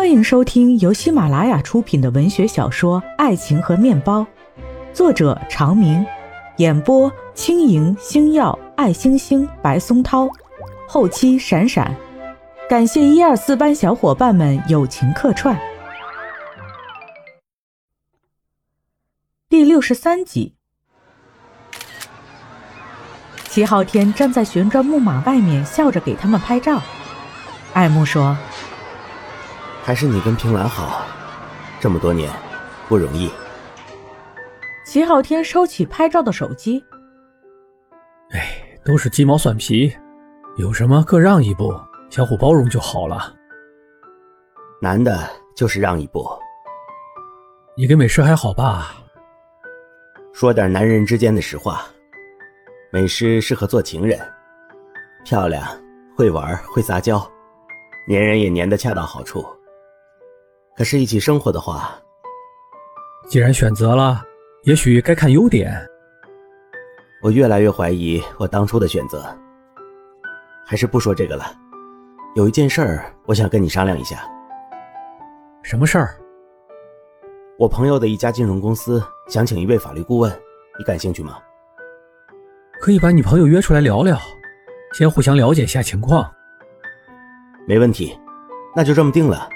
[0.00, 4.20] 欢迎收听由喜马拉雅出品的文学小说《爱情和面包》，
[4.94, 6.02] 作者长明，
[6.56, 10.26] 演播轻盈、星耀、爱星星、白松涛，
[10.88, 11.94] 后期闪闪，
[12.66, 15.54] 感谢一二四班小伙伴们友情客串。
[19.50, 20.54] 第六十三集，
[23.50, 26.80] 齐昊天站在旋转木马外面，笑着给他们拍照。
[27.74, 28.34] 爱慕说。
[29.82, 31.02] 还是你跟平兰好，
[31.80, 32.30] 这么多年
[32.88, 33.30] 不容易。
[34.84, 36.84] 齐昊天收起拍照的手机。
[38.30, 39.92] 哎，都是鸡毛蒜皮，
[40.56, 41.74] 有什么各让一步，
[42.10, 43.34] 相互包容就好了。
[44.80, 46.28] 难的就是让一步。
[47.76, 48.94] 你跟美诗还好吧？
[50.32, 51.82] 说点男人之间的实话，
[52.92, 54.18] 美诗适合做情人，
[55.24, 55.66] 漂亮，
[56.16, 57.18] 会玩，会撒娇，
[58.08, 59.44] 粘人也粘得恰到好处。
[60.76, 61.94] 可是，一起生活的话，
[63.28, 64.22] 既然选择了，
[64.62, 65.74] 也许该看优点。
[67.22, 69.24] 我越来越怀疑我当初的选择。
[70.64, 71.52] 还是不说这个了。
[72.34, 74.24] 有一件事儿，我想跟你商量一下。
[75.62, 76.16] 什么事儿？
[77.58, 80.30] 我朋友的一家金融公司想请一位法律顾问，
[80.78, 81.38] 你感兴趣吗？
[82.80, 84.18] 可以把你朋友约出来聊聊，
[84.94, 86.32] 先互相了解一下情况。
[87.66, 88.18] 没问题，
[88.74, 89.46] 那就这么定了。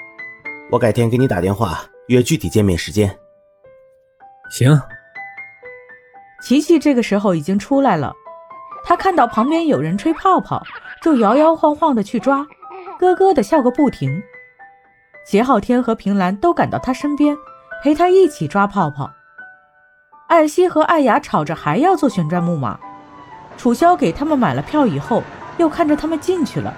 [0.75, 3.17] 我改天给你打电话约具体见面时间。
[4.49, 4.77] 行。
[6.41, 8.13] 琪琪这个时候已经出来了，
[8.83, 10.61] 他看到旁边有人吹泡泡，
[11.01, 12.45] 就摇摇晃晃的去抓，
[12.99, 14.21] 咯咯的笑个不停。
[15.25, 17.37] 齐浩天和平兰都赶到他身边，
[17.81, 19.09] 陪他一起抓泡泡。
[20.27, 22.77] 艾希和艾雅吵着还要坐旋转木马，
[23.55, 25.23] 楚萧给他们买了票以后，
[25.55, 26.73] 又看着他们进去了。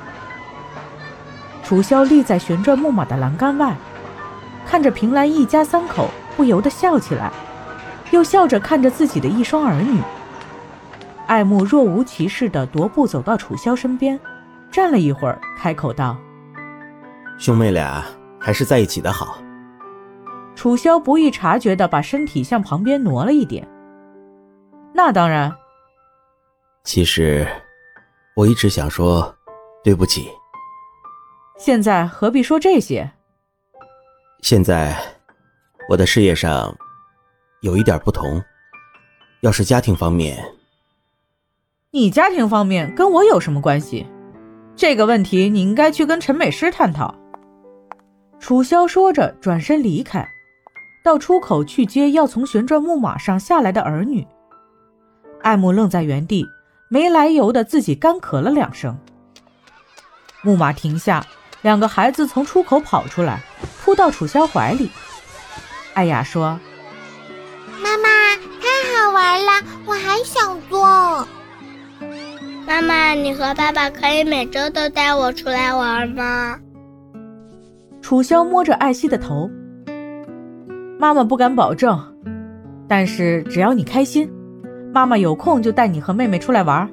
[1.63, 3.75] 楚萧立在旋转木马的栏杆外，
[4.67, 7.31] 看着平兰一家三口，不由得笑起来，
[8.11, 10.01] 又笑着看着自己的一双儿女。
[11.25, 14.19] 爱慕若无其事地踱步走到楚萧身边，
[14.69, 16.17] 站了一会儿，开口道
[17.39, 18.03] ：“兄妹俩
[18.39, 19.37] 还是在一起的好。”
[20.53, 23.65] 楚萧不易察觉地把身体向旁边挪了一点。
[24.93, 25.53] 那当然。
[26.83, 27.47] 其实，
[28.35, 29.33] 我一直想说，
[29.83, 30.29] 对不起。
[31.57, 33.09] 现在何必说这些？
[34.41, 34.95] 现在
[35.89, 36.73] 我的事业上
[37.61, 38.41] 有一点不同，
[39.41, 40.37] 要是家庭方面，
[41.91, 44.05] 你家庭方面跟我有什么关系？
[44.75, 47.13] 这个问题你应该去跟陈美诗探讨。
[48.39, 50.25] 楚萧说着，转身离开，
[51.03, 54.25] 到出口去接要从旋转木马上下来的儿女。
[55.41, 56.45] 艾木愣在原地，
[56.89, 58.97] 没来由的自己干咳了两声。
[60.43, 61.25] 木马停下。
[61.63, 63.41] 两个孩子从出口跑出来，
[63.87, 64.91] 扑到楚萧怀里。
[65.93, 66.59] 艾雅说
[67.81, 69.51] ：“妈妈，太好玩了，
[69.85, 71.25] 我还想做。”
[72.67, 76.59] 妈妈，你和爸爸可以每周都带我出来玩吗？
[78.01, 79.49] 楚萧摸着艾希的头
[80.99, 81.97] ：“妈妈不敢保证，
[82.89, 84.29] 但是只要你开心，
[84.93, 86.89] 妈妈有空就带你和妹妹出来玩。”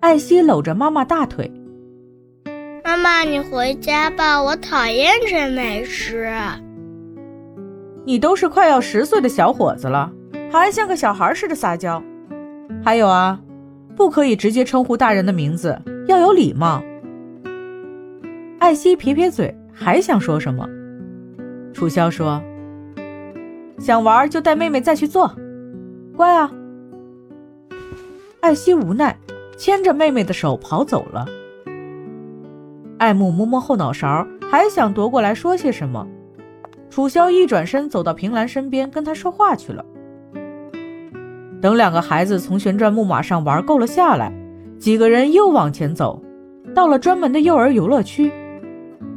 [0.00, 1.52] 艾希搂着妈妈大腿。
[2.86, 6.30] 妈妈，你回家吧，我讨厌吃美食。
[8.04, 10.08] 你都是快要十岁的小伙子了，
[10.52, 12.00] 还像个小孩似的撒娇。
[12.84, 13.40] 还有啊，
[13.96, 15.76] 不可以直接称呼大人的名字，
[16.06, 16.80] 要有礼貌。
[18.60, 20.64] 艾希撇撇嘴，还想说什么？
[21.74, 22.40] 楚萧说
[23.80, 25.34] ：“想玩就带妹妹再去做，
[26.16, 26.48] 乖啊。”
[28.38, 29.18] 艾希无奈，
[29.58, 31.26] 牵着妹妹的手跑走了。
[32.98, 36.06] 爱慕摸摸后脑勺，还想夺过来说些什么。
[36.88, 39.84] 楚萧一转身走到平兰身边，跟她说话去了。
[41.60, 44.32] 等两个孩子从旋转木马上玩够了下来，
[44.78, 46.22] 几个人又往前走，
[46.74, 48.32] 到了专门的幼儿游乐区。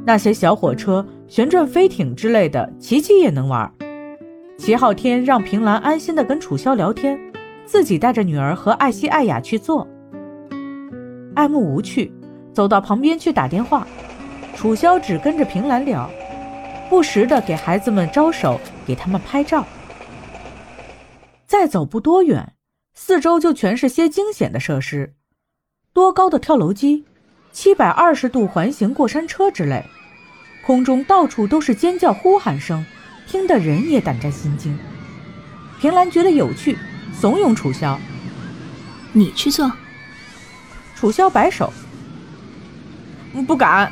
[0.05, 3.71] 那些小火车、旋转飞艇之类的，琪琪也能玩。
[4.57, 7.17] 齐昊天让平兰安心的跟楚萧聊天，
[7.65, 9.87] 自己带着女儿和艾希、艾雅去坐。
[11.35, 12.11] 爱慕无趣。
[12.53, 13.87] 走到旁边去打电话，
[14.55, 16.09] 楚萧只跟着平兰聊，
[16.89, 19.65] 不时的给孩子们招手，给他们拍照。
[21.47, 22.53] 再走不多远，
[22.93, 25.13] 四周就全是些惊险的设施，
[25.93, 27.05] 多高的跳楼机，
[27.51, 29.85] 七百二十度环形过山车之类，
[30.65, 32.85] 空中到处都是尖叫呼喊声，
[33.27, 34.77] 听得人也胆战心惊。
[35.79, 36.77] 平兰觉得有趣，
[37.13, 37.97] 怂恿楚萧
[39.13, 39.71] ：“你去做。”
[40.95, 41.71] 楚萧摆手。
[43.47, 43.91] 不敢。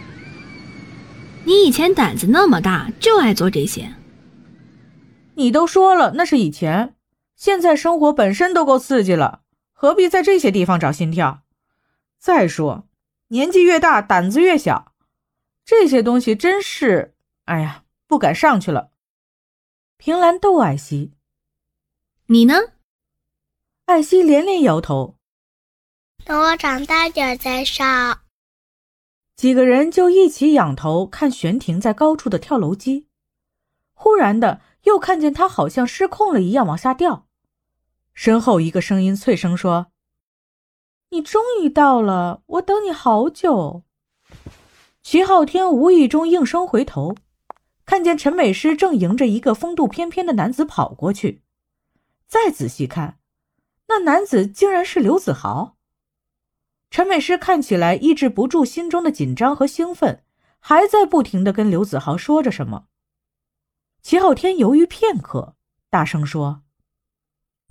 [1.45, 3.95] 你以前胆子那么大，就爱做这些。
[5.35, 6.95] 你都说了那是以前，
[7.35, 9.41] 现在生活本身都够刺激了，
[9.71, 11.43] 何必在这些地方找心跳？
[12.19, 12.87] 再说，
[13.27, 14.93] 年纪越大，胆子越小，
[15.63, 17.13] 这些东西真是……
[17.45, 18.89] 哎呀，不敢上去了。
[19.97, 21.13] 平兰逗艾希
[22.27, 22.55] ：“你呢？”
[23.85, 25.15] 艾希连连摇头
[26.25, 28.19] ：“等我长大点再上。”
[29.37, 33.07] 几个人就一起仰头看悬停在高处的跳楼机，
[33.93, 37.27] 忽然的又看见他好像失控了一样往下掉。
[38.15, 39.91] 身后一个声音脆声说
[41.11, 43.83] ：“你终于到了，我等你好久。”
[45.03, 47.15] 徐浩天无意中应声回头，
[47.85, 51.43] 看见陈美诗正迎着一个风度翩翩的男子跑过去，
[52.27, 53.19] 再仔细看，
[53.87, 55.76] 那男子竟然是刘子豪。
[56.89, 60.23] 陈美诗看起来抑制不住心中的紧张和兴奋，
[60.59, 62.85] 还在不停的跟刘子豪说着什么。
[64.01, 65.55] 齐昊天犹豫片刻，
[65.89, 66.61] 大声说：“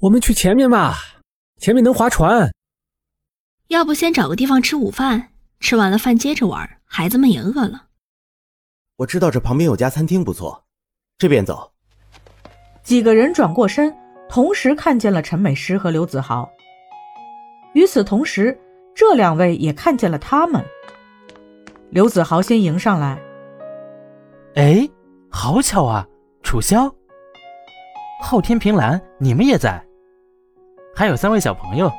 [0.00, 0.94] 我们去前面吧，
[1.58, 2.52] 前面能划船。
[3.68, 7.86] 要不先找个地方吃午饭，吃完了饭接着玩，孩子们也饿了。”
[8.96, 10.66] 我知道这旁边有家餐厅不错，
[11.18, 11.72] 这边走。
[12.84, 13.96] 几个人转过身，
[14.28, 16.48] 同时看见了陈美诗和刘子豪。
[17.72, 18.56] 与此同时。
[18.96, 20.64] 这两位也看见了他们。
[21.90, 23.20] 刘子豪先迎上来。
[24.54, 24.88] 哎，
[25.28, 26.08] 好巧啊！
[26.42, 26.90] 楚萧、
[28.22, 29.84] 昊天、平兰，你们也在，
[30.94, 31.92] 还有三位小朋友，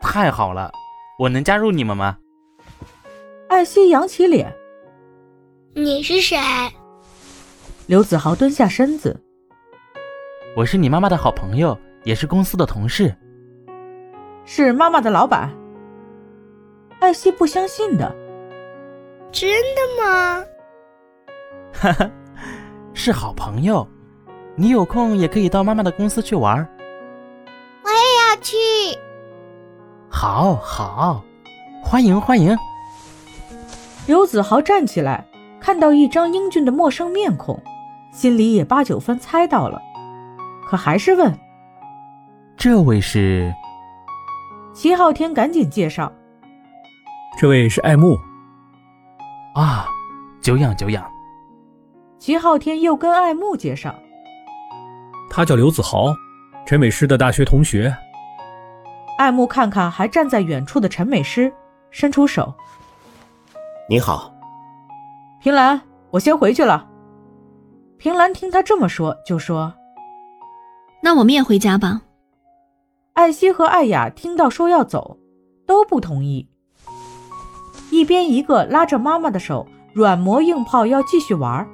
[0.00, 0.70] 太好了！
[1.18, 2.16] 我能加入你们吗？
[3.48, 4.54] 艾希扬起脸。
[5.74, 6.38] 你是谁？
[7.86, 9.20] 刘子豪蹲下身子。
[10.56, 13.12] 我是你妈妈的好朋友，也是公司的同事。
[14.44, 15.50] 是妈妈的老板。
[17.00, 18.14] 艾希不相信的，
[19.30, 20.44] 真的吗？
[21.72, 22.10] 哈哈，
[22.92, 23.86] 是好朋友，
[24.56, 26.56] 你有空也可以到妈妈的公司去玩。
[27.84, 27.96] 我也
[28.30, 28.56] 要去。
[30.10, 31.22] 好好，
[31.84, 32.56] 欢迎欢迎。
[34.06, 35.24] 刘子豪站起来，
[35.60, 37.62] 看到一张英俊的陌生面孔，
[38.12, 39.80] 心里也八九分猜到了，
[40.68, 41.32] 可还是问
[42.58, 43.54] ：“这位是？”
[44.74, 46.12] 齐昊天赶紧介绍。
[47.36, 48.18] 这位是爱慕，
[49.54, 49.86] 啊，
[50.40, 51.08] 久仰久仰。
[52.18, 53.94] 齐昊天又跟爱慕介绍，
[55.30, 56.12] 他叫刘子豪，
[56.66, 57.94] 陈美诗的大学同学。
[59.18, 61.52] 爱慕看看还站在远处的陈美诗，
[61.90, 62.52] 伸出手
[63.88, 64.34] ：“你好，
[65.40, 65.80] 平兰，
[66.10, 66.88] 我先回去了。”
[67.98, 69.72] 平兰听他这么说，就说
[71.02, 72.02] ：“那我们也回家吧。”
[73.14, 75.18] 艾希和艾雅听到说要走，
[75.66, 76.48] 都不同意。
[77.98, 81.66] 一边一个拉着妈妈的手，软磨硬泡要继续玩。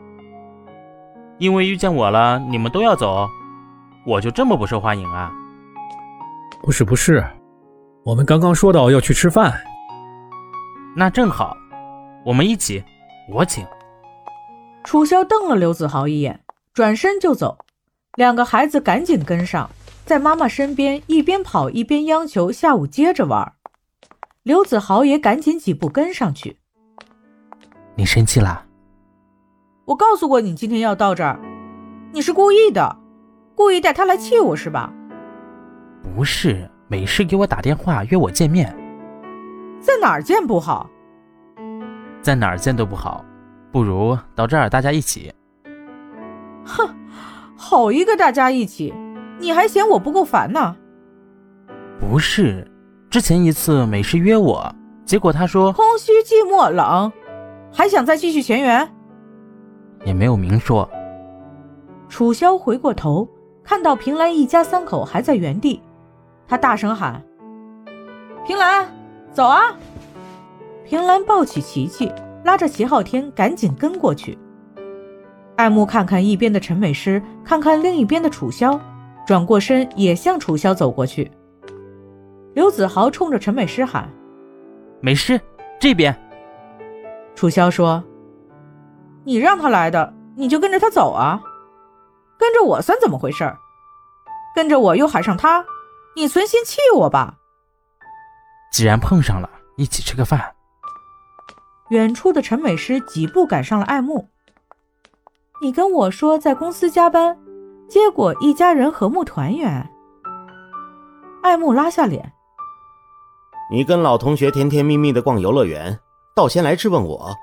[1.37, 3.29] 因为遇见我了，你们都要走，
[4.06, 5.31] 我就这么不受欢迎啊？
[6.62, 7.23] 不是不是，
[8.06, 9.53] 我们刚刚说到要去吃饭。
[10.97, 11.55] 那正好，
[12.25, 12.82] 我们一起，
[13.31, 13.62] 我请。
[14.82, 16.41] 楚萧瞪了刘子豪一眼，
[16.73, 17.59] 转身就走，
[18.15, 19.69] 两个孩子赶紧跟上，
[20.06, 23.53] 在妈妈身边一边跑一边央求下午接着玩。
[24.44, 26.58] 刘子豪也赶紧几步跟上去。
[27.94, 28.67] 你生气啦？
[29.87, 31.40] 我告诉过你今天要到这儿，
[32.12, 32.95] 你是故意的，
[33.54, 34.92] 故意带他来气我是吧？
[36.02, 38.76] 不是，没事给我打电话约我见面。
[39.80, 40.90] 在哪儿见不好？
[42.21, 43.25] 在哪儿见都不好，
[43.73, 45.33] 不如到这儿大家一起。
[46.66, 46.95] 哼，
[47.57, 48.92] 好一个大家一起，
[49.38, 50.76] 你还嫌我不够烦呢？
[51.99, 52.71] 不是。
[53.14, 57.12] 之前一次美诗约我，结果他说空虚寂寞冷，
[57.73, 58.92] 还想再继续前缘，
[60.04, 60.90] 也没有明说。
[62.09, 63.28] 楚萧回过头，
[63.62, 65.80] 看到平兰一家三口还在原地，
[66.49, 67.23] 他大声喊
[68.44, 68.92] ：“平兰，
[69.33, 69.76] 走啊！”
[70.85, 72.11] 平兰抱起琪琪，
[72.42, 74.37] 拉着齐昊天赶紧跟过去。
[75.54, 78.80] 爱慕看看一边的陈美诗，看看另一边的楚萧，
[79.25, 81.30] 转过身也向楚萧走过去。
[82.54, 84.08] 刘子豪冲着陈美诗喊
[85.02, 85.40] ：“美诗，
[85.80, 86.16] 这边。”
[87.34, 88.02] 楚萧说
[89.25, 91.42] ：“你让他来的，你就跟着他走啊，
[92.38, 93.52] 跟着我算怎么回事？
[94.54, 95.66] 跟着我又喊上他，
[96.14, 97.34] 你存心气我吧？”
[98.70, 100.54] 既然碰上了，一起吃个饭。
[101.88, 104.28] 远处的陈美诗几步赶上了爱慕
[105.61, 107.37] ：“你跟我说在公司加班，
[107.88, 109.90] 结果一家人和睦团圆。”
[111.42, 112.32] 爱慕拉下脸。
[113.71, 115.99] 你跟老同学甜甜蜜蜜的逛游乐园，
[116.37, 117.35] 倒先来质问我。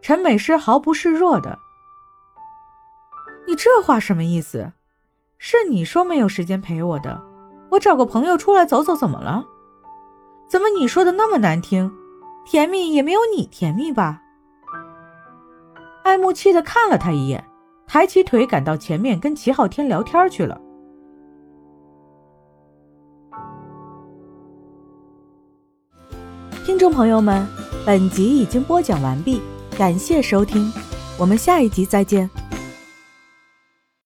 [0.00, 1.58] 陈美诗毫不示弱的
[3.46, 4.72] ：“你这话什么意思？
[5.36, 7.22] 是你说没有时间陪我的，
[7.70, 9.44] 我找个朋友出来走走，怎么了？
[10.48, 11.92] 怎么你说的那么难听？
[12.46, 14.22] 甜蜜也没有你甜蜜吧？”
[16.02, 17.44] 爱慕气的看了他一眼，
[17.86, 20.58] 抬起腿赶到前面跟齐昊天聊天去了。
[26.68, 27.48] 听众朋友们，
[27.86, 29.40] 本集已经播讲完毕，
[29.78, 30.70] 感谢收听，
[31.16, 32.28] 我们下一集再见。